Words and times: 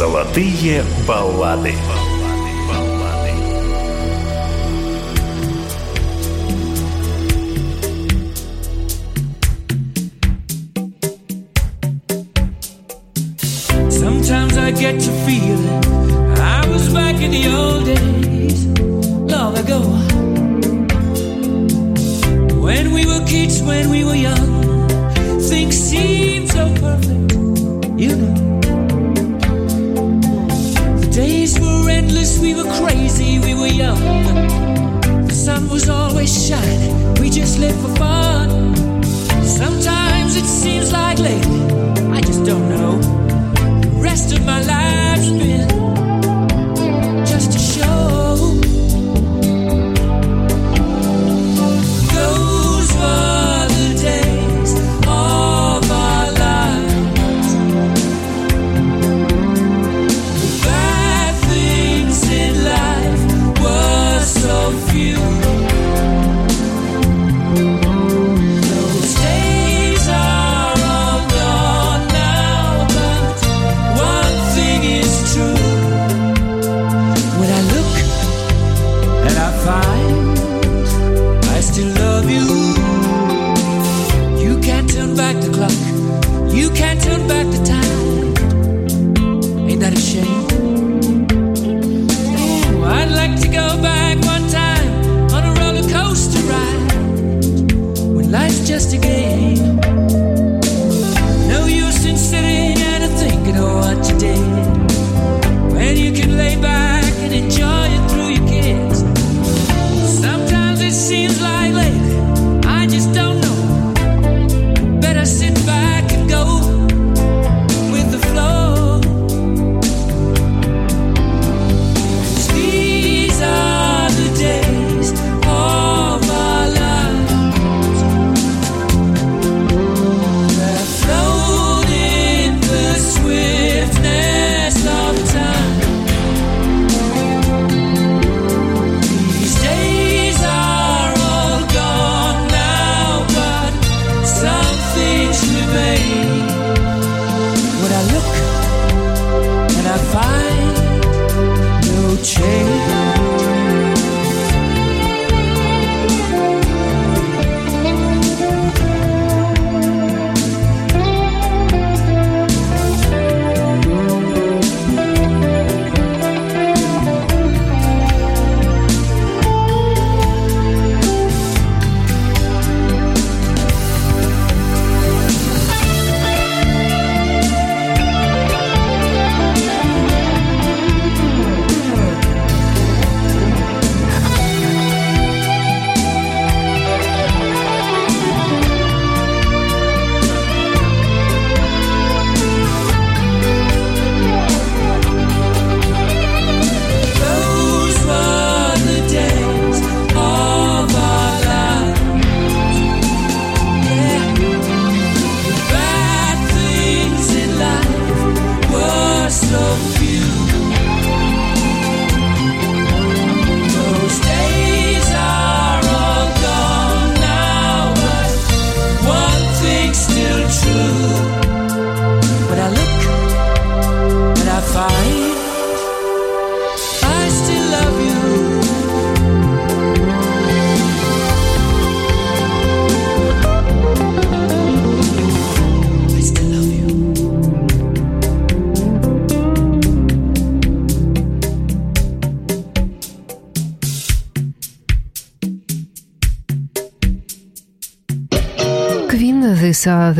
Золотые 0.00 0.82
баллады. 1.06 1.74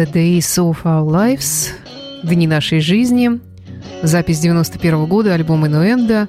The 0.01 0.11
days 0.11 0.57
of 0.57 0.79
our 0.85 1.05
lives, 1.05 1.73
дни 2.23 2.47
нашей 2.47 2.81
жизни, 2.81 3.39
запись 4.03 4.39
91 4.39 5.05
года, 5.05 5.35
альбом 5.35 5.67
Инуэнда, 5.67 6.29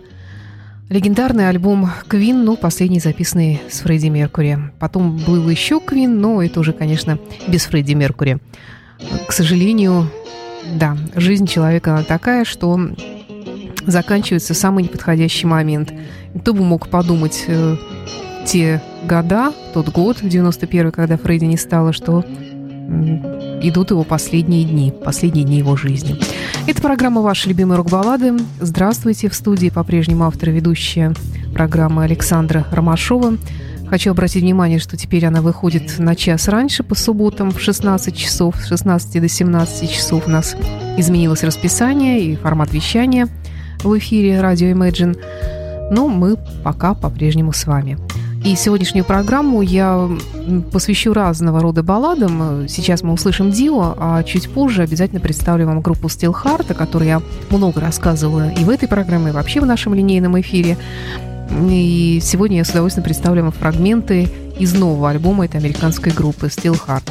легендарный 0.90 1.48
альбом 1.48 1.90
Queen, 2.10 2.44
ну, 2.44 2.57
последний 2.57 3.00
записанный 3.00 3.62
с 3.69 3.80
Фредди 3.80 4.07
Меркури. 4.07 4.57
Потом 4.78 5.16
был 5.16 5.48
еще 5.48 5.78
Queen, 5.78 6.10
но 6.10 6.44
это 6.44 6.60
уже, 6.60 6.74
конечно, 6.74 7.18
без 7.48 7.63
Фредди 7.63 7.94
Меркури. 7.94 8.40
К 9.25 9.31
сожалению, 9.31 10.12
да, 10.74 10.98
жизнь 11.16 11.48
человека 11.48 11.94
она 11.94 12.04
такая, 12.04 12.44
что 12.44 12.78
заканчивается 13.88 14.54
в 14.54 14.57
самый 14.57 14.84
неподходящий 14.84 15.48
момент. 15.48 15.94
Кто 16.42 16.54
бы 16.54 16.63
мог 16.66 16.90
подумать 16.90 17.45
э, 17.48 17.78
те 18.45 18.81
года, 19.07 19.54
тот 19.74 19.90
год, 19.90 20.18
91 20.22 20.92
когда 20.92 21.16
Фредди 21.16 21.45
не 21.45 21.57
стало, 21.57 21.94
что 21.94 22.25
идут 23.62 23.92
его 23.92 24.04
последние 24.04 24.63
дни, 24.63 24.92
последние 25.04 25.45
дни 25.45 25.57
его 25.57 25.75
жизни. 25.75 26.18
Это 26.68 26.81
программа 26.81 27.22
«Ваши 27.22 27.50
любимые 27.50 27.78
рок-баллады». 27.78 28.33
Здравствуйте. 28.60 29.30
В 29.30 29.36
студии 29.36 29.69
по-прежнему 29.69 30.25
автор 30.25 30.50
и 30.50 30.54
ведущая 30.54 31.13
программы 31.54 32.04
Александра 32.04 32.66
Ромашова. 32.72 33.38
Хочу 33.89 34.12
обратить 34.12 34.44
внимание, 34.44 34.80
что 34.80 34.95
теперь 34.95 35.25
она 35.25 35.42
выходит 35.42 36.00
на 36.00 36.16
час 36.16 36.48
раньше 36.48 36.83
по 36.83 36.95
субботам 36.95 37.51
в 37.51 37.60
16 37.60 38.16
часов. 38.16 38.56
С 38.62 38.68
16 38.68 39.22
до 39.22 39.28
17 39.28 39.92
часов 39.92 40.28
у 40.28 40.30
нас 40.30 40.56
изменилось 40.98 41.44
расписание 41.44 42.22
и 42.22 42.36
формат 42.36 42.74
вещания– 42.74 43.28
в 43.83 43.98
эфире 43.98 44.42
радио 44.42 44.68
Imagine. 44.68 45.18
Но 45.92 46.07
мы 46.07 46.38
пока 46.63 46.94
по-прежнему 46.94 47.54
с 47.54 47.66
вами. 47.66 47.98
И 48.44 48.56
сегодняшнюю 48.56 49.06
программу 49.06 49.62
я 49.62 50.10
посвящу 50.72 51.14
разного 51.14 51.62
рода 51.62 51.84
балладам. 51.84 52.68
Сейчас 52.68 53.04
мы 53.04 53.14
услышим 53.14 53.52
Дио, 53.52 53.94
а 53.98 54.24
чуть 54.24 54.50
позже 54.50 54.82
обязательно 54.82 55.22
представлю 55.22 55.68
вам 55.68 55.82
группу 55.82 56.08
Steel 56.08 56.34
Heart, 56.34 56.72
о 56.72 56.74
которой 56.74 57.08
я 57.08 57.22
много 57.52 57.80
рассказывала 57.80 58.50
и 58.50 58.64
в 58.64 58.70
этой 58.70 58.88
программе, 58.88 59.30
и 59.30 59.34
вообще 59.34 59.62
в 59.62 59.68
нашем 59.68 59.94
линейном 59.94 60.40
эфире. 60.42 60.78
И 61.70 62.20
сегодня 62.24 62.58
я 62.58 62.66
с 62.66 62.72
удовольствием 62.72 63.04
представлю 63.04 63.44
вам 63.44 63.52
фрагменты 63.52 64.28
из 64.58 64.74
нового 64.74 65.12
альбома 65.12 65.46
этой 65.46 65.58
американской 65.58 66.12
группы 66.12 66.48
Steel 66.48 66.80
Heart. 66.88 67.04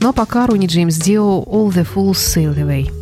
Ну 0.00 0.08
а 0.08 0.12
пока 0.12 0.46
Ронни 0.46 0.66
Джеймс 0.66 0.96
Дио 0.96 1.42
«All 1.42 1.68
the 1.68 1.86
Fools 1.94 2.12
Sail 2.12 2.56
Away». 2.56 2.97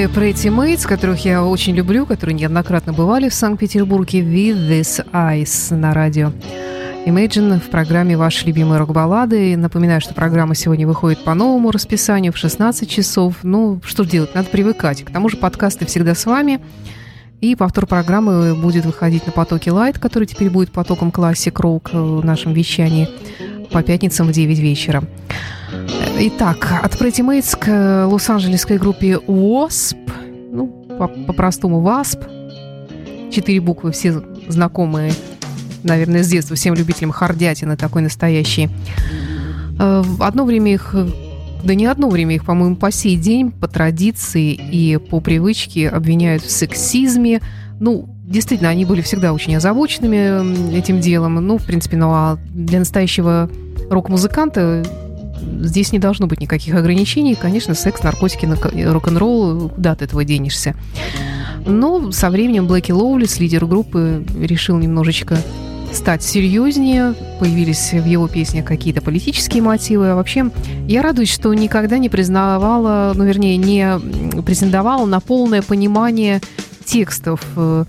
Датчане 0.00 0.32
Pretty 0.32 0.48
Mates, 0.48 0.88
которых 0.88 1.26
я 1.26 1.44
очень 1.44 1.74
люблю, 1.74 2.06
которые 2.06 2.34
неоднократно 2.34 2.94
бывали 2.94 3.28
в 3.28 3.34
Санкт-Петербурге, 3.34 4.20
With 4.20 4.68
This 4.68 5.04
Eyes 5.12 5.74
на 5.74 5.92
радио 5.92 6.32
Imagine 7.04 7.60
в 7.60 7.68
программе 7.68 8.16
«Ваши 8.16 8.46
любимые 8.46 8.78
рок-баллады». 8.78 9.56
Напоминаю, 9.58 10.00
что 10.00 10.14
программа 10.14 10.54
сегодня 10.54 10.86
выходит 10.86 11.22
по 11.22 11.34
новому 11.34 11.70
расписанию 11.70 12.32
в 12.32 12.38
16 12.38 12.88
часов. 12.88 13.34
Ну, 13.42 13.82
что 13.84 14.04
делать, 14.04 14.34
надо 14.34 14.48
привыкать. 14.48 15.02
К 15.04 15.10
тому 15.10 15.28
же 15.28 15.36
подкасты 15.36 15.84
всегда 15.84 16.14
с 16.14 16.24
вами. 16.24 16.60
И 17.42 17.54
повтор 17.54 17.86
программы 17.86 18.54
будет 18.54 18.86
выходить 18.86 19.26
на 19.26 19.32
потоке 19.32 19.68
Light, 19.68 19.98
который 19.98 20.24
теперь 20.24 20.48
будет 20.48 20.72
потоком 20.72 21.10
Classic 21.10 21.52
Rock 21.52 21.90
в 21.92 22.24
нашем 22.24 22.54
вещании 22.54 23.06
по 23.70 23.82
пятницам 23.82 24.28
в 24.28 24.32
9 24.32 24.58
вечера. 24.60 25.02
Итак, 26.22 26.80
от 26.82 27.00
Pretty 27.00 27.24
Mates 27.24 27.58
к 27.58 28.06
лос-анджелесской 28.06 28.76
группе 28.76 29.18
WASP, 29.26 29.96
ну, 30.52 30.66
по-простому 31.26 31.80
WASP, 31.80 33.30
четыре 33.32 33.62
буквы, 33.62 33.90
все 33.90 34.22
знакомые, 34.46 35.14
наверное, 35.82 36.22
с 36.22 36.28
детства 36.28 36.56
всем 36.56 36.74
любителям 36.74 37.10
хардятины 37.10 37.78
такой 37.78 38.02
настоящий. 38.02 38.68
Э, 39.78 40.04
одно 40.20 40.44
время 40.44 40.74
их 40.74 40.94
да 41.64 41.74
не 41.74 41.86
одно 41.86 42.10
время 42.10 42.34
их, 42.34 42.44
по-моему, 42.44 42.76
по 42.76 42.90
сей 42.90 43.16
день 43.16 43.50
по 43.50 43.66
традиции 43.66 44.52
и 44.52 44.98
по 44.98 45.20
привычке 45.20 45.88
обвиняют 45.88 46.42
в 46.42 46.50
сексизме. 46.50 47.40
Ну, 47.78 48.10
действительно, 48.26 48.68
они 48.68 48.84
были 48.84 49.00
всегда 49.00 49.32
очень 49.32 49.56
озабоченными 49.56 50.76
этим 50.76 51.00
делом. 51.00 51.36
Ну, 51.36 51.56
в 51.56 51.64
принципе, 51.64 51.96
ну 51.96 52.10
а 52.10 52.38
для 52.50 52.78
настоящего 52.78 53.48
рок-музыканта 53.88 54.84
здесь 55.60 55.92
не 55.92 55.98
должно 55.98 56.26
быть 56.26 56.40
никаких 56.40 56.74
ограничений. 56.74 57.34
Конечно, 57.34 57.74
секс, 57.74 58.02
наркотики, 58.02 58.46
рок-н-ролл, 58.84 59.68
куда 59.70 59.94
ты 59.94 60.04
этого 60.04 60.24
денешься. 60.24 60.74
Но 61.66 62.10
со 62.12 62.30
временем 62.30 62.66
Блэки 62.66 62.92
Лоулис, 62.92 63.38
лидер 63.38 63.66
группы, 63.66 64.24
решил 64.38 64.78
немножечко 64.78 65.38
стать 65.92 66.22
серьезнее, 66.22 67.14
появились 67.38 67.92
в 67.92 68.04
его 68.04 68.28
песнях 68.28 68.64
какие-то 68.64 69.02
политические 69.02 69.62
мотивы. 69.62 70.10
А 70.10 70.16
вообще, 70.16 70.50
я 70.86 71.02
радуюсь, 71.02 71.32
что 71.32 71.52
никогда 71.52 71.98
не 71.98 72.08
признавала, 72.08 73.12
ну, 73.14 73.24
вернее, 73.24 73.56
не 73.56 73.98
претендовала 74.42 75.06
на 75.06 75.20
полное 75.20 75.62
понимание 75.62 76.40
текстов 76.84 77.44
э, 77.56 77.84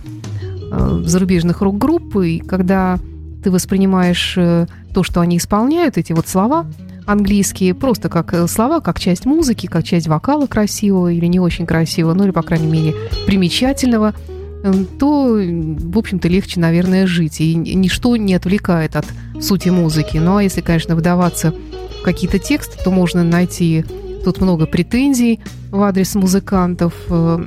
э, 0.71 1.03
зарубежных 1.05 1.61
рок-групп, 1.61 2.17
и 2.17 2.39
когда 2.39 2.99
ты 3.43 3.51
воспринимаешь 3.51 4.35
э, 4.37 4.67
то, 4.93 5.03
что 5.03 5.21
они 5.21 5.37
исполняют, 5.37 5.97
эти 5.97 6.13
вот 6.13 6.27
слова 6.27 6.65
английские, 7.11 7.73
просто 7.73 8.09
как 8.09 8.33
слова, 8.49 8.79
как 8.79 8.99
часть 8.99 9.25
музыки, 9.25 9.67
как 9.67 9.83
часть 9.83 10.07
вокала 10.07 10.47
красивого 10.47 11.11
или 11.11 11.25
не 11.25 11.39
очень 11.39 11.65
красивого, 11.65 12.13
ну 12.13 12.23
или, 12.23 12.31
по 12.31 12.41
крайней 12.41 12.67
мере, 12.67 12.95
примечательного– 13.25 14.13
Эм, 14.63 14.85
то, 14.85 15.33
в 15.33 15.97
общем-то, 15.97 16.27
легче, 16.27 16.59
наверное, 16.59 17.07
жить. 17.07 17.41
И 17.41 17.55
ничто 17.55 18.15
не 18.15 18.35
отвлекает 18.35 18.95
от 18.95 19.05
сути 19.41 19.69
музыки. 19.69 20.17
Ну, 20.17 20.37
а 20.37 20.43
если, 20.43 20.61
конечно, 20.61 20.95
вдаваться 20.95 21.53
в 21.99 22.03
какие-то 22.03 22.37
тексты, 22.37 22.77
то 22.83 22.91
можно 22.91 23.23
найти 23.23 23.85
тут 24.23 24.39
много 24.39 24.67
претензий 24.67 25.39
в 25.71 25.81
адрес 25.81 26.13
музыкантов, 26.13 26.93
э, 27.09 27.39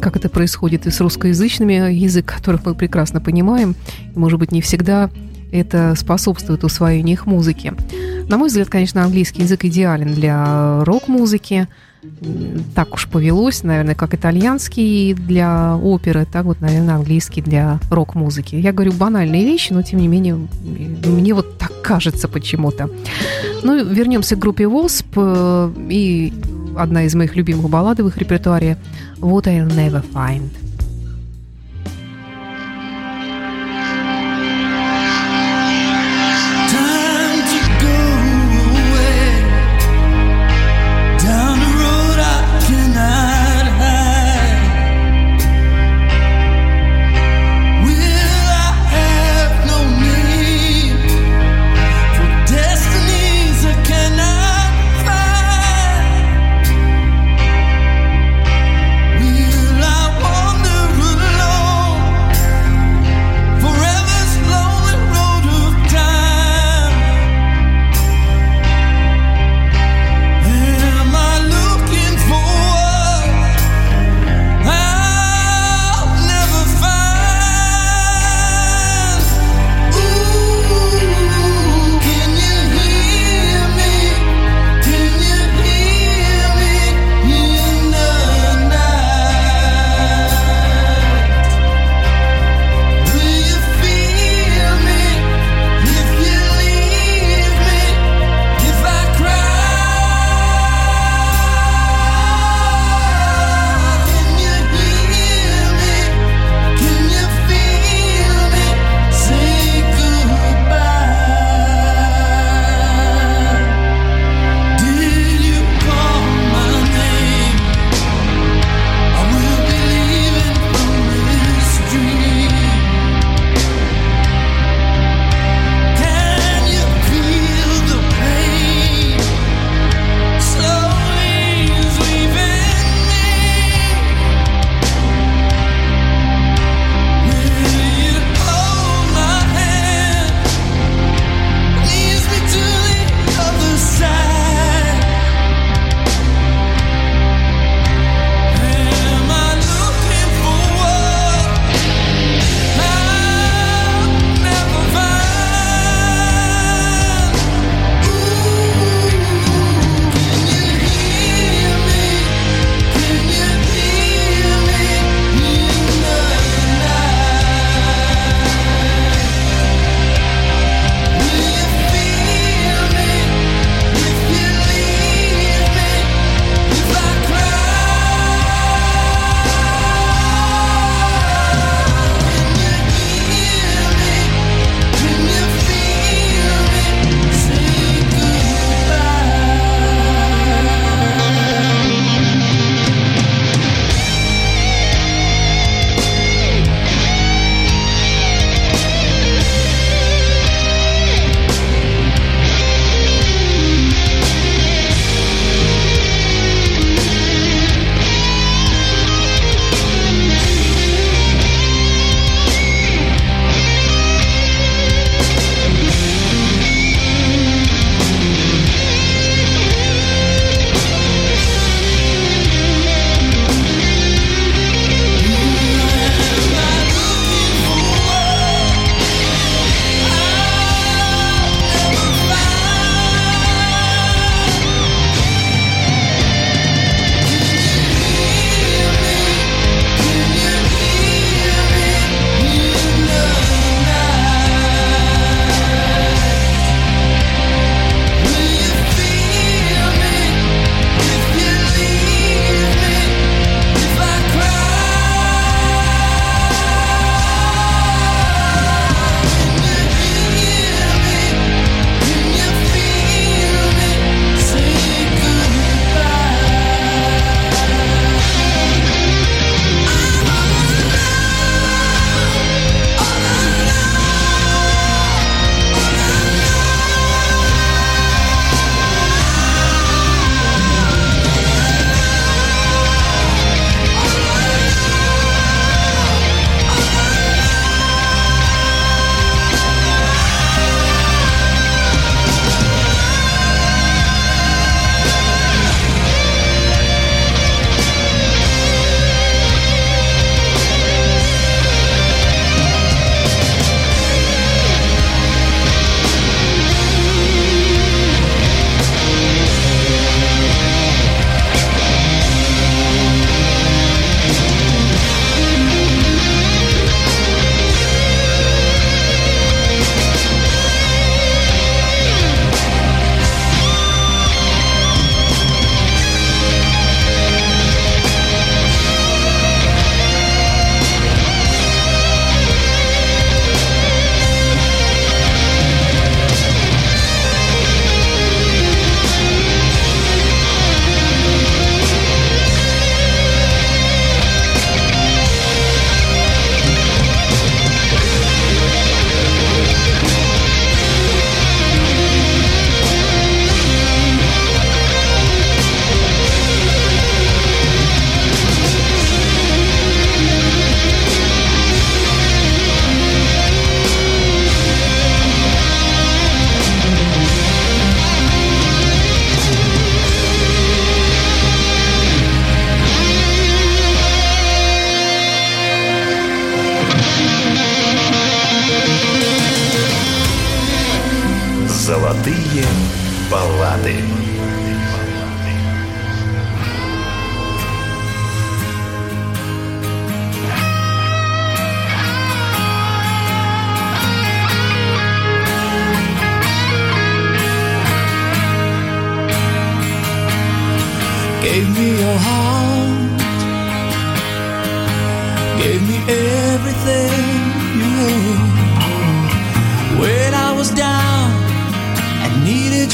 как 0.00 0.16
это 0.16 0.28
происходит 0.28 0.86
и 0.86 0.90
с 0.90 1.00
русскоязычными, 1.00 1.92
язык 1.92 2.26
которых 2.26 2.64
мы 2.64 2.74
прекрасно 2.74 3.20
понимаем. 3.20 3.74
И, 4.14 4.18
может 4.18 4.38
быть, 4.38 4.52
не 4.52 4.60
всегда 4.60 5.10
это 5.50 5.94
способствует 5.96 6.62
усвоению 6.62 7.14
их 7.14 7.26
музыки. 7.26 7.74
На 8.28 8.38
мой 8.38 8.48
взгляд, 8.48 8.68
конечно, 8.68 9.04
английский 9.04 9.42
язык 9.42 9.64
идеален 9.64 10.14
для 10.14 10.84
рок-музыки– 10.84 11.68
так 12.74 12.94
уж 12.94 13.08
повелось, 13.08 13.62
наверное, 13.62 13.94
как 13.94 14.14
итальянский 14.14 15.14
для 15.14 15.76
оперы, 15.76 16.26
так 16.30 16.44
вот, 16.44 16.60
наверное, 16.60 16.96
английский 16.96 17.42
для 17.42 17.78
рок-музыки. 17.90 18.56
Я 18.56 18.72
говорю 18.72 18.92
банальные 18.92 19.44
вещи, 19.44 19.72
но 19.72 19.82
тем 19.82 20.00
не 20.00 20.08
менее 20.08 20.36
мне 20.64 21.34
вот 21.34 21.58
так 21.58 21.72
кажется 21.82 22.26
почему-то. 22.26 22.90
Ну, 23.62 23.84
вернемся 23.84 24.34
к 24.34 24.40
группе 24.40 24.64
Wasp 24.64 25.06
э, 25.14 25.72
и 25.90 26.32
одна 26.76 27.04
из 27.04 27.14
моих 27.14 27.36
любимых 27.36 27.70
баллад 27.70 28.00
в 28.00 28.08
их 28.08 28.16
репертуаре 28.16 28.78
«What 29.18 29.44
I'll 29.44 29.68
Never 29.68 30.04
Find». 30.12 30.61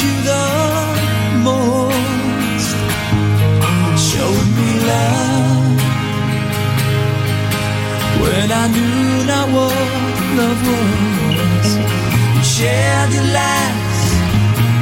you 0.03 0.15
the 0.31 0.47
most. 1.49 2.69
Showed 4.09 4.49
me 4.57 4.71
love 4.91 5.79
when 8.23 8.49
I 8.63 8.65
knew 8.75 9.25
not 9.31 9.47
what 9.57 9.75
love 10.39 10.61
was. 10.71 11.69
You 12.37 12.45
shared 12.57 13.11
the 13.17 13.23
laughs 13.39 14.07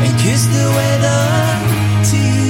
and 0.05 0.13
kissed 0.21 0.55
away 0.67 0.93
the 1.07 1.19
tears. 2.09 2.46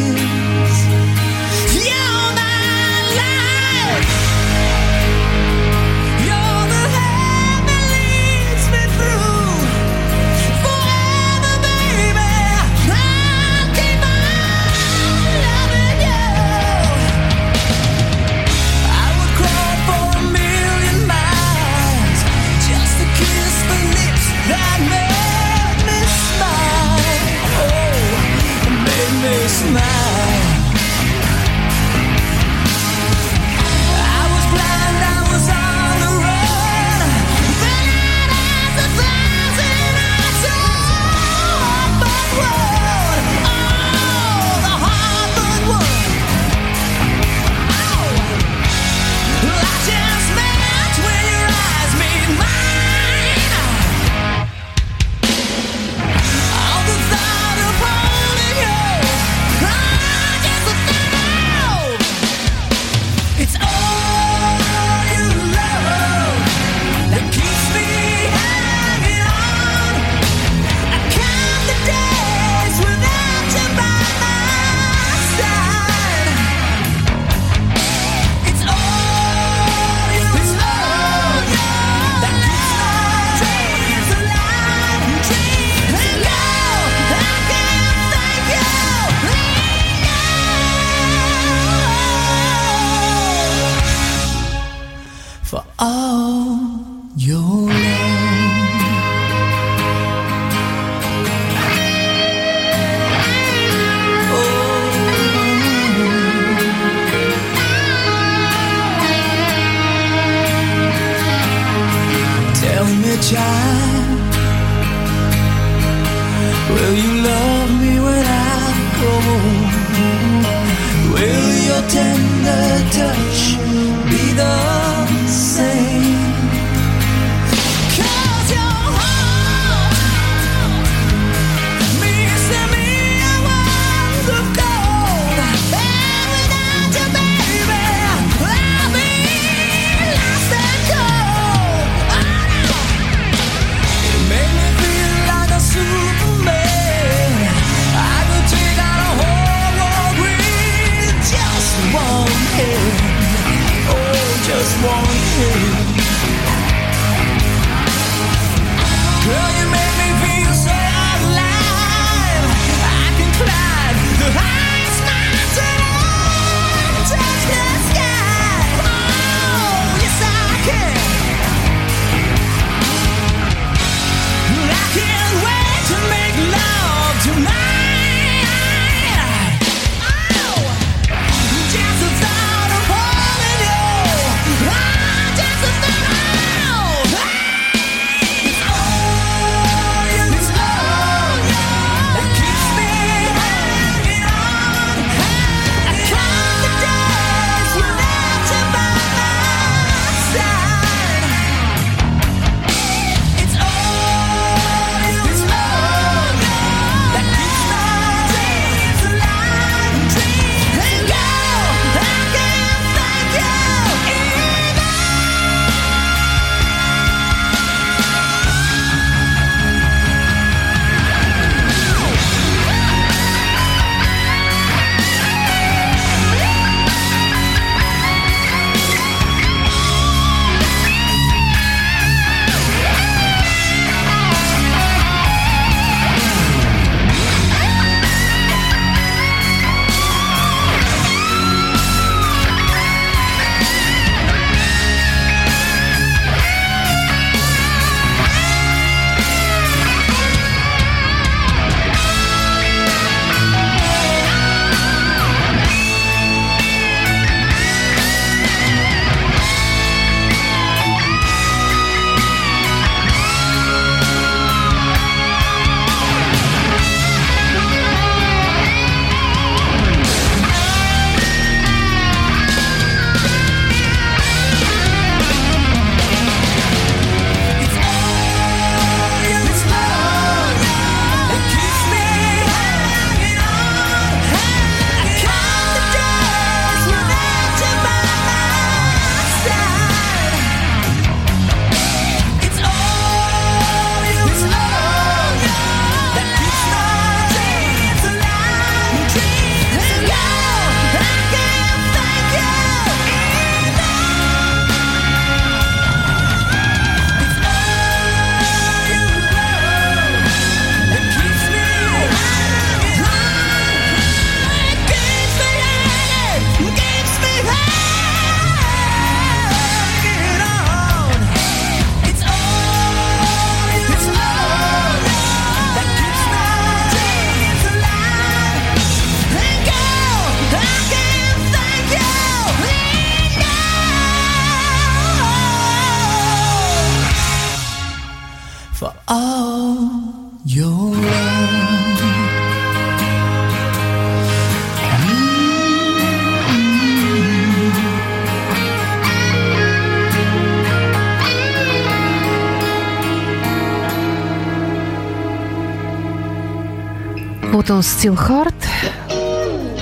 Hard. 358.05 358.55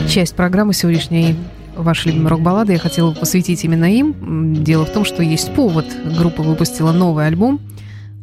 Часть 0.09 0.35
программы 0.35 0.72
сегодняшней 0.72 1.37
ваши 1.77 2.09
любимые 2.09 2.31
рок-баллады 2.31 2.72
я 2.72 2.79
хотела 2.79 3.12
посвятить 3.12 3.64
именно 3.64 3.92
им. 3.92 4.62
Дело 4.62 4.87
в 4.87 4.90
том, 4.90 5.05
что 5.05 5.22
есть 5.22 5.53
повод. 5.55 5.85
Группа 6.16 6.42
выпустила 6.42 6.92
новый 6.92 7.27
альбом. 7.27 7.61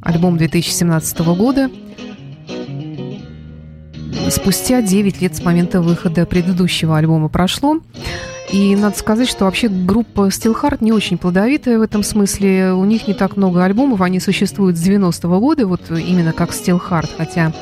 Альбом 0.02 0.38
2017 0.38 1.20
года. 1.20 1.70
Спустя 4.30 4.82
9 4.82 5.22
лет 5.22 5.36
с 5.36 5.44
момента 5.44 5.82
выхода 5.82 6.26
предыдущего 6.26 6.98
альбома 6.98 7.28
прошло. 7.28 7.80
И 8.52 8.76
надо 8.76 8.98
сказать, 8.98 9.30
что 9.30 9.46
вообще 9.46 9.68
группа 9.68 10.28
Steel 10.30 10.60
Heart 10.60 10.78
не 10.82 10.92
очень 10.92 11.18
плодовитая 11.18 11.78
в 11.78 11.82
этом 11.82 12.02
смысле. 12.02 12.74
У 12.74 12.86
них 12.86 13.08
не 13.08 13.14
так 13.14 13.38
много 13.38 13.64
альбомов, 13.64 14.02
они 14.02 14.20
существуют 14.20 14.78
с 14.78 14.88
90-го 14.88 15.40
года, 15.40 15.68
вот 15.68 15.82
именно 15.92 16.34
как 16.34 16.52
Steel 16.52 16.82
Heart, 16.82 17.10
хотя 17.18 17.54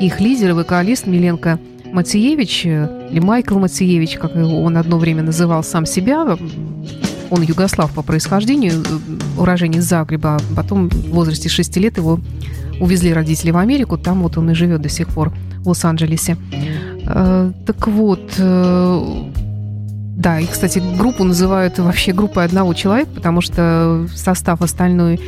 их 0.00 0.20
лидер 0.20 0.50
и 0.50 0.52
вокалист 0.52 1.06
Миленко 1.06 1.58
Мациевич, 1.92 2.64
или 2.66 3.20
Майкл 3.20 3.58
Мациевич, 3.58 4.16
как 4.16 4.34
он 4.36 4.76
одно 4.76 4.98
время 4.98 5.22
называл 5.22 5.62
сам 5.62 5.86
себя, 5.86 6.36
он 7.30 7.42
югослав 7.42 7.92
по 7.92 8.02
происхождению, 8.02 8.82
уроженец 9.36 9.84
Загреба, 9.84 10.36
а 10.36 10.40
потом 10.56 10.88
в 10.88 11.10
возрасте 11.10 11.48
6 11.48 11.76
лет 11.78 11.96
его 11.96 12.20
увезли 12.80 13.12
родители 13.12 13.50
в 13.50 13.56
Америку, 13.56 13.98
там 13.98 14.22
вот 14.22 14.38
он 14.38 14.50
и 14.50 14.54
живет 14.54 14.82
до 14.82 14.88
сих 14.88 15.08
пор, 15.08 15.32
в 15.60 15.68
Лос-Анджелесе. 15.68 16.36
Э, 17.06 17.52
так 17.66 17.88
вот, 17.88 18.34
э, 18.38 19.22
да, 20.16 20.40
и, 20.40 20.46
кстати, 20.46 20.80
группу 20.96 21.24
называют 21.24 21.78
вообще 21.78 22.12
группой 22.12 22.44
одного 22.44 22.72
человека, 22.74 23.10
потому 23.14 23.40
что 23.40 24.06
состав 24.14 24.62
остальной 24.62 25.20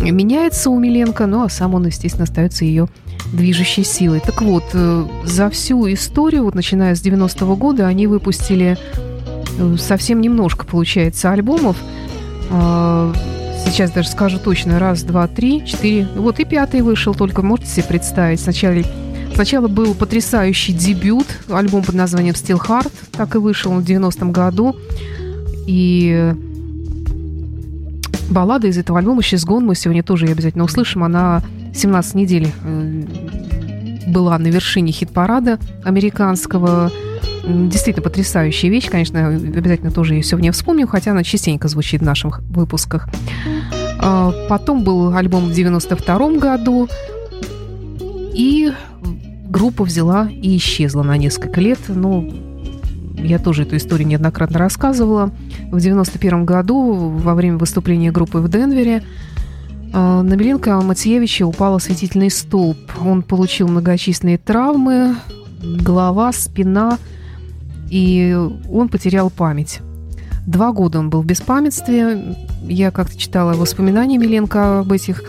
меняется 0.00 0.70
у 0.70 0.78
Миленко, 0.78 1.26
ну 1.26 1.44
а 1.44 1.48
сам 1.48 1.74
он, 1.74 1.86
естественно, 1.86 2.24
остается 2.24 2.64
ее 2.64 2.88
движущей 3.32 3.84
силой. 3.84 4.20
Так 4.20 4.42
вот, 4.42 4.64
э, 4.72 5.04
за 5.24 5.50
всю 5.50 5.92
историю, 5.92 6.44
вот 6.44 6.54
начиная 6.54 6.94
с 6.94 7.02
90-го 7.02 7.56
года, 7.56 7.86
они 7.86 8.06
выпустили 8.06 8.78
э, 9.58 9.76
совсем 9.78 10.20
немножко, 10.20 10.66
получается, 10.66 11.32
альбомов. 11.32 11.76
А, 12.50 13.12
сейчас 13.64 13.90
даже 13.90 14.08
скажу 14.08 14.38
точно. 14.38 14.78
Раз, 14.78 15.02
два, 15.02 15.26
три, 15.26 15.64
четыре. 15.66 16.06
Вот 16.16 16.40
и 16.40 16.44
пятый 16.44 16.82
вышел, 16.82 17.14
только 17.14 17.42
можете 17.42 17.70
себе 17.70 17.84
представить. 17.84 18.40
Сначала, 18.40 18.82
сначала 19.34 19.68
был 19.68 19.94
потрясающий 19.94 20.72
дебют, 20.72 21.26
альбом 21.48 21.82
под 21.82 21.94
названием 21.94 22.34
Still 22.34 22.60
Heart, 22.64 22.92
так 23.12 23.34
и 23.34 23.38
вышел 23.38 23.72
в 23.72 23.84
90-м 23.84 24.32
году. 24.32 24.76
И 25.66 26.32
баллада 28.30 28.68
из 28.68 28.78
этого 28.78 28.98
альбома 28.98 29.20
«She's 29.20 29.46
Gone» 29.46 29.60
мы 29.60 29.74
сегодня 29.74 30.02
тоже 30.02 30.26
обязательно 30.26 30.64
услышим. 30.64 31.02
Она 31.02 31.42
17 31.76 32.14
недель 32.14 32.48
э, 32.64 33.02
была 34.06 34.38
на 34.38 34.46
вершине 34.46 34.92
хит-парада 34.92 35.58
американского. 35.84 36.90
Действительно 37.46 38.02
потрясающая 38.02 38.70
вещь. 38.70 38.88
Конечно, 38.90 39.28
обязательно 39.28 39.90
тоже 39.90 40.14
ее 40.14 40.22
сегодня 40.22 40.50
вспомним, 40.50 40.88
хотя 40.88 41.12
она 41.12 41.22
частенько 41.22 41.68
звучит 41.68 42.00
в 42.00 42.04
наших 42.04 42.40
выпусках. 42.50 43.08
А, 44.00 44.32
потом 44.48 44.82
был 44.82 45.14
альбом 45.14 45.46
в 45.46 45.52
92 45.52 46.38
году. 46.38 46.88
И 48.34 48.72
группа 49.48 49.84
взяла 49.84 50.28
и 50.28 50.56
исчезла 50.56 51.02
на 51.02 51.16
несколько 51.16 51.60
лет. 51.60 51.78
Ну, 51.88 52.32
я 53.16 53.38
тоже 53.38 53.62
эту 53.62 53.76
историю 53.76 54.08
неоднократно 54.08 54.58
рассказывала. 54.58 55.30
В 55.70 55.80
91 55.80 56.44
году 56.44 57.10
во 57.10 57.34
время 57.34 57.58
выступления 57.58 58.10
группы 58.10 58.38
в 58.38 58.48
Денвере 58.48 59.02
на 59.92 60.34
Миленко 60.34 60.80
Матьевича 60.80 61.46
упал 61.46 61.76
осветительный 61.76 62.30
столб. 62.30 62.78
Он 63.04 63.22
получил 63.22 63.68
многочисленные 63.68 64.38
травмы, 64.38 65.16
голова, 65.62 66.32
спина, 66.32 66.98
и 67.90 68.36
он 68.70 68.88
потерял 68.88 69.30
память. 69.30 69.80
Два 70.46 70.72
года 70.72 71.00
он 71.00 71.10
был 71.10 71.22
в 71.22 71.26
беспамятстве. 71.26 72.36
Я 72.62 72.90
как-то 72.90 73.18
читала 73.18 73.54
воспоминания 73.54 74.16
Миленко 74.16 74.80
об 74.80 74.92
этих 74.92 75.24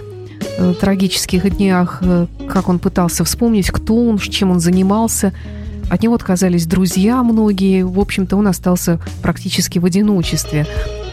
э, 0.57 0.73
трагических 0.79 1.57
днях, 1.57 1.99
э, 2.01 2.27
как 2.47 2.69
он 2.69 2.77
пытался 2.77 3.23
вспомнить, 3.23 3.71
кто 3.71 3.95
он, 3.95 4.19
чем 4.19 4.51
он 4.51 4.59
занимался. 4.59 5.33
От 5.89 6.03
него 6.03 6.13
отказались 6.13 6.67
друзья 6.67 7.23
многие. 7.23 7.83
В 7.83 7.99
общем-то, 7.99 8.35
он 8.35 8.47
остался 8.47 8.99
практически 9.23 9.79
в 9.79 9.85
одиночестве. 9.85 10.67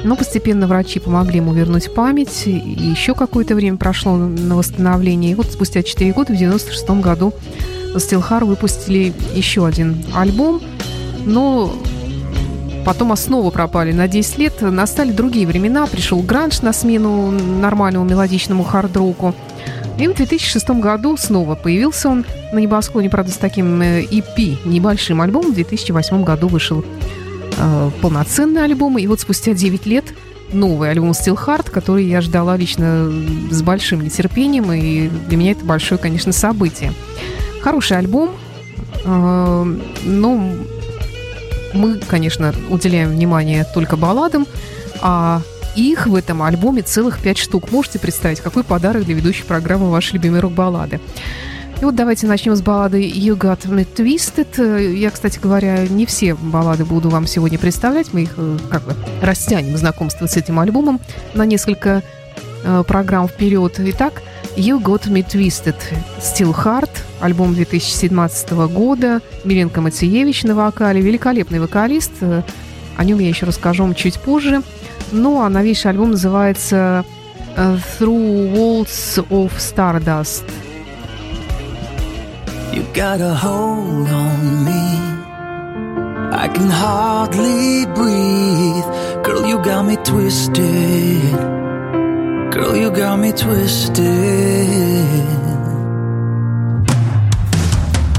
Но 0.05 0.17
постепенно 0.17 0.67
врачи 0.67 1.01
помогли 1.01 1.39
ему 1.39 1.55
вернуть 1.55 1.93
память, 1.93 2.47
и 2.47 2.51
еще 2.51 3.15
какое-то 3.15 3.55
время 3.55 3.79
прошло 3.79 4.17
на 4.17 4.55
восстановление. 4.55 5.33
И 5.33 5.35
вот 5.35 5.47
спустя 5.47 5.83
4 5.83 6.13
года, 6.13 6.35
в 6.35 6.37
96 6.37 6.91
году, 7.01 7.33
Стилхар 7.99 8.45
выпустили 8.45 9.15
еще 9.35 9.67
один 9.67 10.05
альбом, 10.15 10.61
но 11.25 11.75
потом 12.85 13.13
основы 13.13 13.51
пропали 13.51 13.93
на 13.93 14.07
10 14.07 14.39
лет, 14.39 14.61
настали 14.61 15.11
другие 15.11 15.47
времена, 15.47 15.87
пришел 15.87 16.21
гранж 16.21 16.61
на 16.61 16.75
смену 16.75 17.31
нормальному 17.31 18.05
мелодичному 18.05 18.63
хард-року. 18.63 19.35
И 19.99 20.07
в 20.07 20.15
2006 20.15 20.71
году 20.71 21.17
снова 21.17 21.55
появился 21.55 22.09
он 22.09 22.27
на 22.53 22.59
небосклоне, 22.59 23.09
правда, 23.09 23.33
с 23.33 23.37
таким 23.37 23.81
EP, 23.81 24.25
э, 24.37 24.69
небольшим 24.69 25.21
альбомом. 25.21 25.53
В 25.53 25.55
2008 25.55 26.25
году 26.25 26.49
вышел 26.49 26.85
э, 27.57 27.91
полноценный 28.01 28.65
альбом. 28.65 28.99
И 28.99 29.07
вот 29.07 29.21
спустя 29.21 29.53
9 29.53 29.87
лет 29.87 30.05
новый 30.53 30.91
альбом 30.91 31.11
Still 31.11 31.39
Hard, 31.47 31.71
который 31.71 32.07
я 32.07 32.21
ждала 32.21 32.57
лично 32.57 33.11
с 33.51 33.63
большим 33.63 34.03
нетерпением, 34.03 34.73
и 34.73 35.09
для 35.09 35.37
меня 35.37 35.53
это 35.53 35.65
большое, 35.65 35.99
конечно, 35.99 36.33
событие. 36.33 36.93
Хороший 37.63 37.99
альбом, 37.99 38.31
э, 39.05 39.77
но 40.05 40.53
мы, 41.73 41.99
конечно, 42.07 42.55
уделяем 42.71 43.11
внимание 43.11 43.67
только 43.75 43.97
балладам, 43.97 44.47
а 45.01 45.43
их 45.77 46.07
в 46.07 46.15
этом 46.15 46.43
альбоме 46.43 46.83
целых 46.83 47.21
пять 47.21 47.39
штук. 47.39 47.73
Можете 47.73 47.99
представить, 47.99 48.41
какой 48.41 48.63
подарок 48.63 49.05
для 49.05 49.15
ведущей 49.15 49.43
программы 49.43 49.91
вашей 49.91 50.15
любимой 50.15 50.41
рок-баллады. 50.41 51.01
И 51.81 51.85
вот 51.85 51.97
давайте 51.97 52.27
начнем 52.27 52.55
с 52.55 52.63
баллады 52.63 53.03
You 53.03 53.37
Got 53.37 53.67
Me 53.69 53.87
Twisted. 53.87 54.95
Я, 54.95 55.11
кстати 55.11 55.39
говоря, 55.39 55.87
не 55.89 56.07
все 56.07 56.35
баллады 56.35 56.85
буду 56.85 57.11
вам 57.11 57.27
сегодня 57.27 57.59
представлять. 57.59 58.13
Мы 58.13 58.23
их 58.23 58.35
э, 58.37 58.59
как 58.71 58.85
бы 58.85 58.95
растянем 59.21 59.77
знакомство 59.77 60.27
с 60.27 60.37
этим 60.37 60.61
альбомом 60.61 61.01
на 61.35 61.45
несколько 61.45 62.03
э, 62.63 62.85
программ 62.87 63.29
вперед. 63.29 63.75
Итак, 63.79 64.23
You 64.57 64.81
Got 64.81 65.09
Me 65.09 65.27
Twisted. 65.27 65.77
Still 66.21 66.55
Hard, 66.55 66.91
альбом 67.21 67.55
2017 67.55 68.53
года. 68.53 69.21
Миленко 69.45 69.81
Мациевич 69.81 70.45
на 70.45 70.55
вокале. 70.55 71.01
Великолепный 71.01 71.59
вокалист. 71.59 72.13
О 72.97 73.05
нем 73.05 73.19
я 73.19 73.29
еще 73.29 73.47
расскажу 73.47 73.83
вам 73.83 73.95
чуть 73.95 74.21
позже. 74.21 74.63
Ну, 75.13 75.43
а 75.43 75.49
новейший 75.49 75.91
альбом 75.91 76.13
называется 76.13 77.05
э, 77.57 77.79
Through 77.99 78.55
Walls 78.55 79.29
of 79.29 79.51
Stardust. 79.59 80.45
Got 82.95 83.21
a 83.21 83.35
hold 83.35 84.09
on 84.09 84.65
me. 84.65 84.85
I 86.33 86.47
can 86.47 86.71
hardly 86.71 87.87
breathe. 87.87 88.85
Girl, 89.25 89.45
you 89.45 89.59
got 89.65 89.85
me 89.85 89.97
twisted. 89.97 91.33
Girl, 92.53 92.77
you 92.77 92.93
got 92.93 93.19
me 93.19 93.33
twisted. 93.33 93.99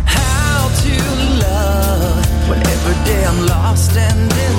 How 0.05 0.67
to 0.83 0.95
love 1.45 2.49
when 2.49 2.59
every 2.59 2.97
day 3.05 3.23
I'm 3.23 3.45
lost 3.45 3.95
and 3.95 4.29
denying 4.29 4.54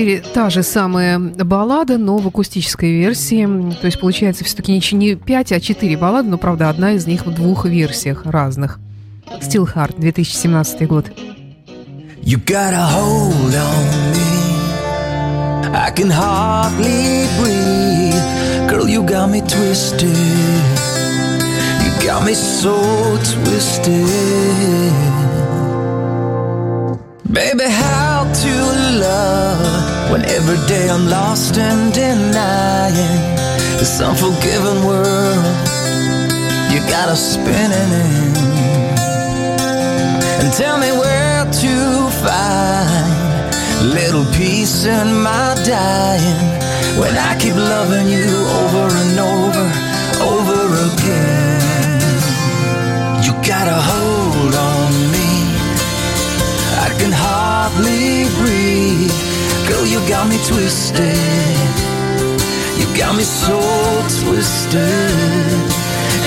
Теперь 0.00 0.22
та 0.22 0.48
же 0.48 0.62
самая 0.62 1.18
баллада, 1.18 1.98
но 1.98 2.16
в 2.16 2.26
акустической 2.26 2.90
версии. 2.90 3.44
То 3.82 3.84
есть 3.84 4.00
получается 4.00 4.44
все-таки 4.44 4.72
не, 4.72 4.80
ч- 4.80 4.96
не 4.96 5.14
5, 5.14 5.52
а 5.52 5.60
4 5.60 5.94
баллады, 5.98 6.30
но, 6.30 6.38
правда, 6.38 6.70
одна 6.70 6.92
из 6.92 7.06
них 7.06 7.26
в 7.26 7.34
двух 7.34 7.66
версиях 7.66 8.24
разных. 8.24 8.78
Still 9.42 9.68
Hard, 9.74 10.00
2017 10.00 10.88
год. 10.88 11.12
Baby, 27.32 27.70
how 27.70 28.24
to 28.24 28.54
love 28.98 30.10
when 30.10 30.24
every 30.24 30.58
day 30.66 30.90
I'm 30.90 31.08
lost 31.08 31.56
and 31.58 31.92
denying 31.94 33.36
this 33.78 34.00
unforgiving 34.00 34.84
world 34.84 35.70
you 36.72 36.80
got 36.90 37.08
us 37.08 37.34
spinning 37.34 37.90
in. 38.02 38.34
And 40.40 40.52
tell 40.54 40.76
me 40.78 40.90
where 40.90 41.44
to 41.44 41.74
find 42.26 43.94
little 43.94 44.24
peace 44.34 44.84
in 44.86 45.22
my 45.22 45.54
dying 45.64 46.50
when 46.98 47.14
I 47.16 47.38
keep 47.38 47.54
loving 47.54 48.08
you 48.08 48.30
over 48.60 48.86
and 49.02 49.18
over, 49.20 49.66
over 50.34 50.60
again. 50.90 51.62
You 53.22 53.32
got 53.46 53.68
hardly 57.60 58.24
breathe. 58.40 59.16
Girl, 59.68 59.84
you 59.92 60.00
got 60.08 60.24
me 60.32 60.38
twisted. 60.50 61.56
You 62.80 62.86
got 62.96 63.12
me 63.20 63.24
so 63.24 63.58
twisted. 64.22 65.68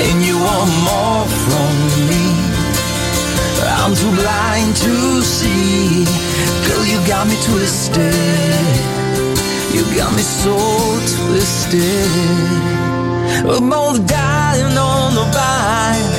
And 0.06 0.18
you 0.28 0.36
want 0.48 0.72
more 0.90 1.26
from 1.46 1.74
me. 2.10 2.26
I'm 3.82 3.94
too 4.02 4.14
blind 4.22 4.72
to 4.86 4.96
see. 5.22 6.06
Girl, 6.68 6.86
you 6.92 7.00
got 7.14 7.26
me 7.32 7.38
twisted. 7.50 8.76
You 9.76 9.84
got 9.98 10.12
me 10.18 10.24
so 10.44 10.56
twisted. 11.16 12.12
We're 13.48 13.68
both 13.76 14.00
dying 14.06 14.78
on 14.78 15.10
the 15.20 15.26
vine. 15.38 16.10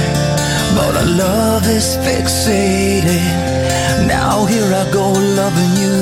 But 0.76 0.92
our 1.00 1.10
love 1.24 1.64
is 1.68 1.88
fixated. 2.04 3.53
Now 4.02 4.44
here 4.46 4.70
I 4.74 4.90
go 4.92 5.12
loving 5.12 5.74
you 5.82 5.98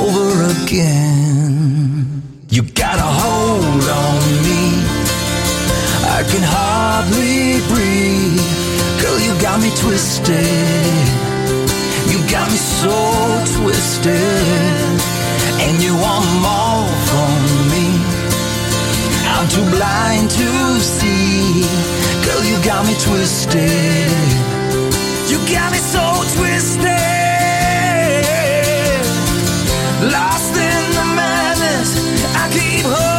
over 0.00 0.28
again. 0.62 2.22
You 2.50 2.62
got 2.62 2.98
a 2.98 3.10
hold 3.22 3.84
on 4.04 4.22
me. 4.46 4.62
I 6.18 6.20
can 6.30 6.42
hardly 6.42 7.62
breathe. 7.70 8.42
Girl, 9.00 9.18
you 9.26 9.32
got 9.40 9.60
me 9.62 9.70
twisted. 9.78 11.06
You 12.10 12.18
got 12.28 12.50
me 12.50 12.58
so 12.58 12.98
twisted. 13.62 14.98
And 15.64 15.82
you 15.82 15.94
want 15.96 16.26
more 16.42 16.86
from 17.08 17.38
me. 17.72 17.86
I'm 19.32 19.48
too 19.48 19.64
blind 19.70 20.30
to 20.30 20.48
see. 20.80 21.64
Girl, 22.26 22.42
you 22.44 22.58
got 22.64 22.84
me 22.84 22.94
twisted. 22.98 24.10
You 25.30 25.38
got 25.48 25.72
me 25.72 25.78
so 25.78 26.11
twisted. 26.36 26.92
Lost 30.12 30.54
in 30.56 30.82
the 30.98 31.04
madness. 31.16 31.90
I 32.34 32.48
keep 32.50 32.84
holding 32.84 33.11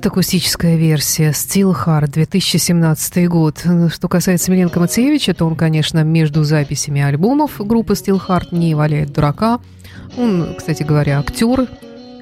Twisted 0.00 0.06
акустическая 0.08 0.76
версия 0.76 1.30
Steel 1.30 1.74
Heart 1.74 2.12
2017 2.12 3.28
год. 3.28 3.64
Что 3.92 4.08
касается 4.08 4.50
Миленко 4.50 4.80
Мацеевича, 4.80 5.34
то 5.34 5.46
он, 5.46 5.56
конечно, 5.56 6.02
между 6.02 6.42
записями 6.42 7.02
альбомов 7.02 7.58
группы 7.58 7.92
Steel 7.92 8.20
Heart 8.26 8.48
не 8.52 8.74
валяет 8.74 9.12
дурака. 9.12 9.60
Он, 10.16 10.54
кстати 10.56 10.84
говоря, 10.84 11.18
актер, 11.20 11.68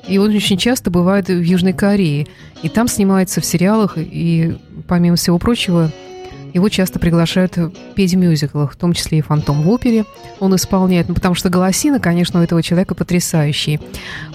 и 0.08 0.18
он 0.18 0.34
очень 0.34 0.58
часто 0.58 0.90
бывает 0.90 1.28
в 1.28 1.40
Южной 1.40 1.72
Корее. 1.72 2.26
И 2.62 2.68
там 2.68 2.88
снимается 2.88 3.40
в 3.40 3.44
сериалах, 3.44 3.92
и, 3.96 4.58
помимо 4.88 5.16
всего 5.16 5.38
прочего, 5.38 5.92
его 6.54 6.68
часто 6.68 6.98
приглашают 6.98 7.58
петь 7.94 8.14
в 8.14 8.16
мюзиклах, 8.16 8.72
в 8.72 8.76
том 8.76 8.92
числе 8.92 9.18
и 9.18 9.22
«Фантом» 9.22 9.62
в 9.62 9.68
опере 9.68 10.04
он 10.40 10.54
исполняет, 10.54 11.08
ну, 11.08 11.14
потому 11.14 11.34
что 11.34 11.48
голосина, 11.50 12.00
конечно, 12.00 12.40
у 12.40 12.42
этого 12.42 12.62
человека 12.62 12.94
потрясающие. 12.94 13.80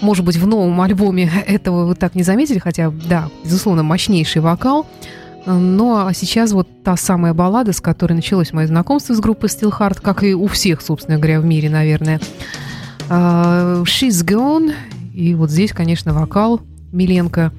Может 0.01 0.26
быть, 0.26 0.38
в 0.38 0.45
новом 0.45 0.80
альбоме 0.82 1.32
этого 1.47 1.86
вы 1.86 1.95
так 1.95 2.16
не 2.16 2.24
заметили, 2.24 2.59
хотя, 2.59 2.91
да, 2.91 3.30
безусловно, 3.43 3.84
мощнейший 3.84 4.41
вокал, 4.41 4.86
но 5.45 6.07
а 6.07 6.14
сейчас 6.14 6.51
вот 6.51 6.68
та 6.84 6.95
самая 6.95 7.34
баллада, 7.34 7.74
с 7.74 7.82
которой 7.82 8.14
началось 8.14 8.53
мое 8.53 8.68
знакомство 8.68 9.14
с 9.14 9.20
группой 9.20 9.49
Steel 9.49 9.78
Heart, 9.78 10.01
как 10.01 10.24
и 10.24 10.34
у 10.34 10.47
всех, 10.47 10.82
собственно 10.82 11.18
говоря, 11.18 11.41
в 11.41 11.45
мире, 11.45 11.70
наверное. 11.70 12.22
А, 13.09 13.84
She's 13.84 14.26
Gone. 14.26 14.74
И 15.14 15.36
вот 15.36 15.51
здесь, 15.51 15.72
конечно, 15.74 16.14
вокал 16.14 16.61
Миленко 16.91 17.51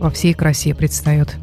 во 0.00 0.10
всей 0.10 0.34
красе 0.34 0.74
предстает. 0.74 1.36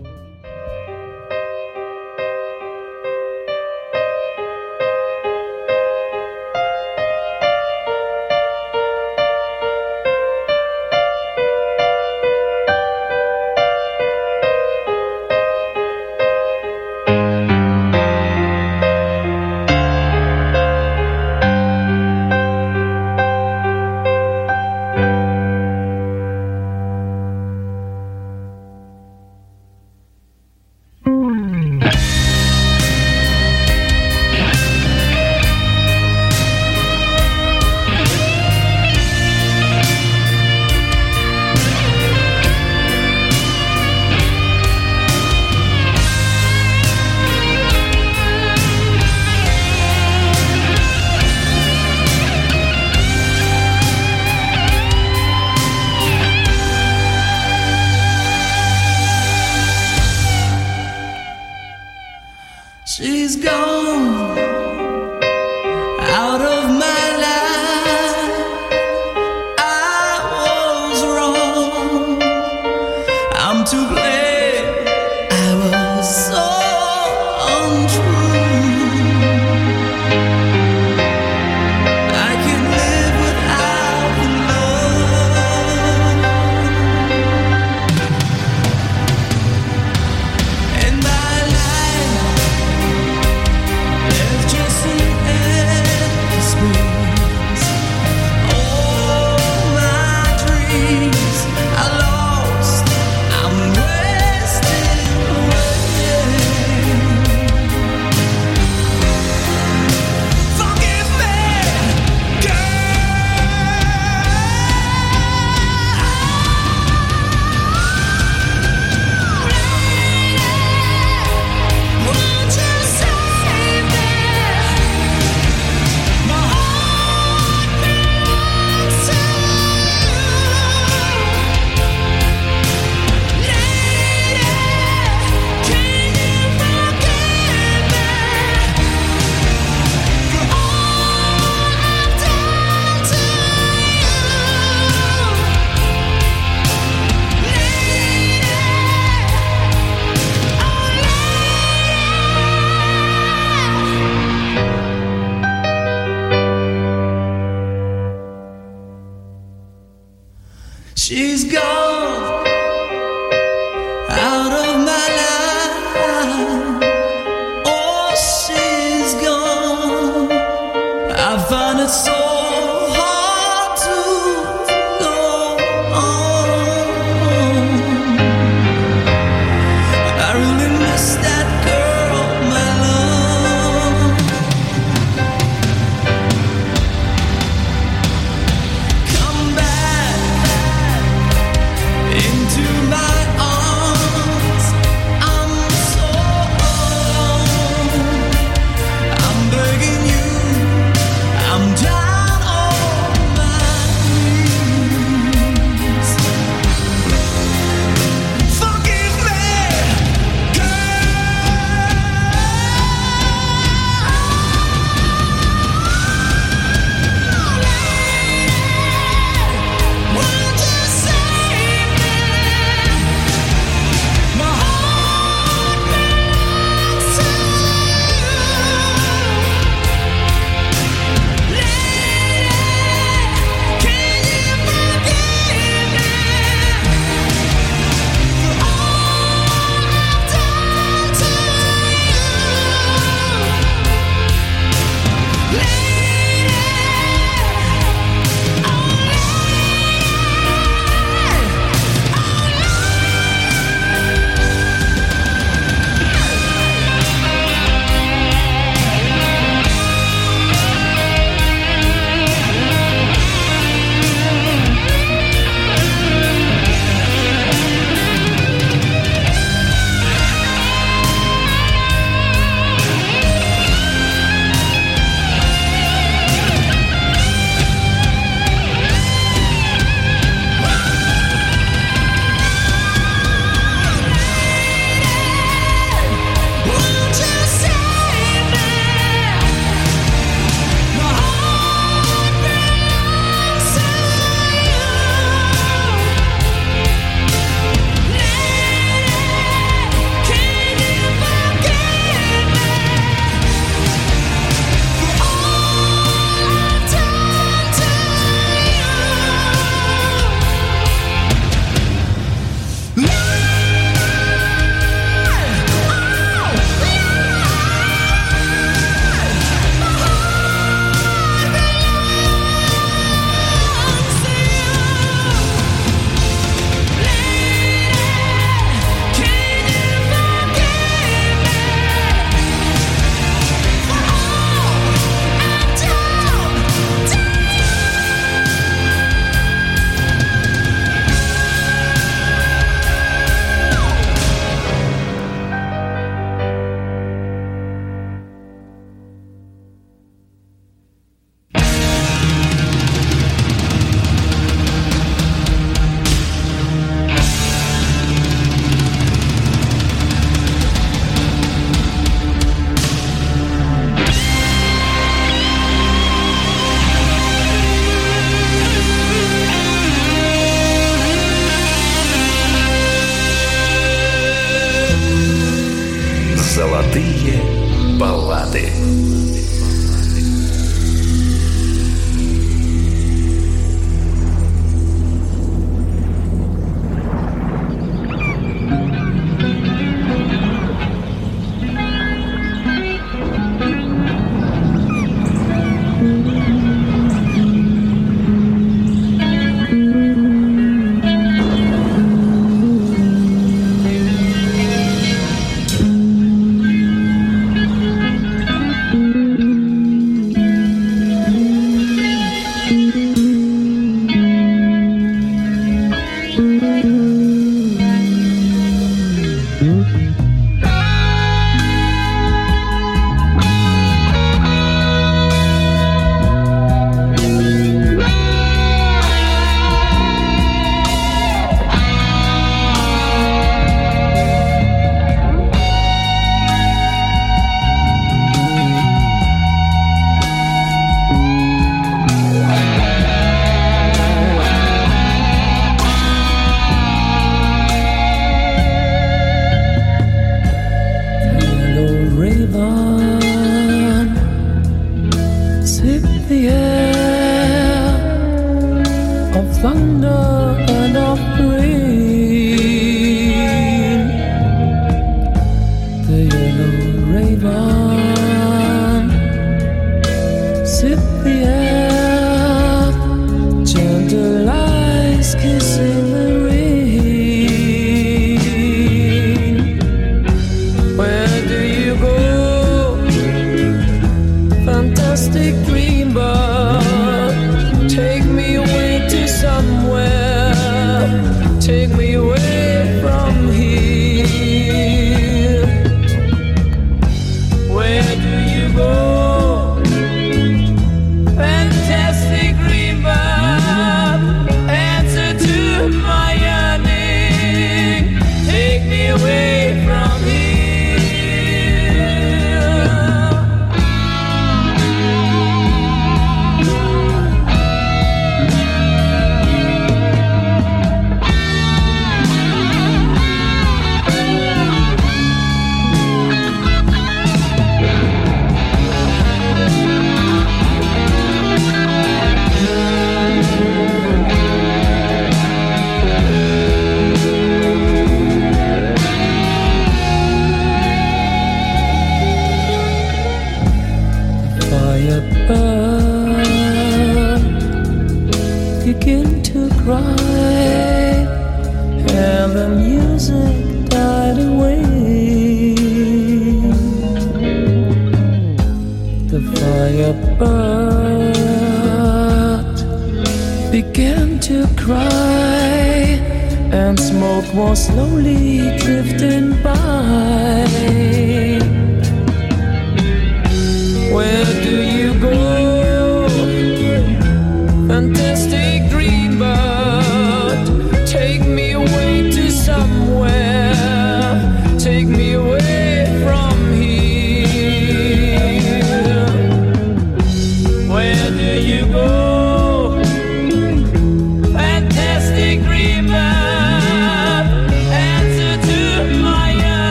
distant 578.13 578.72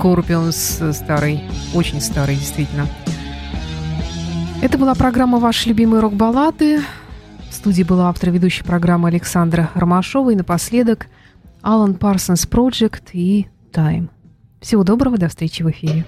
Скорпионс 0.00 0.78
э, 0.80 0.94
старый, 0.94 1.42
очень 1.74 2.00
старый, 2.00 2.34
действительно. 2.34 2.86
Это 4.62 4.78
была 4.78 4.94
программа 4.94 5.38
«Ваши 5.38 5.68
любимые 5.68 6.00
рок-баллады». 6.00 6.80
В 7.50 7.52
студии 7.52 7.82
была 7.82 8.08
автор 8.08 8.30
ведущей 8.30 8.64
программы 8.64 9.08
Александра 9.08 9.68
Ромашова. 9.74 10.30
И 10.30 10.36
напоследок 10.36 11.08
Alan 11.62 11.98
Parsons 11.98 12.46
Project 12.46 13.10
и 13.12 13.48
Time. 13.72 14.08
Всего 14.62 14.84
доброго, 14.84 15.18
до 15.18 15.28
встречи 15.28 15.62
в 15.62 15.70
эфире. 15.70 16.06